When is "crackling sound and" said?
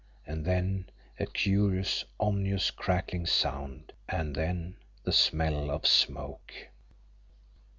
2.71-4.33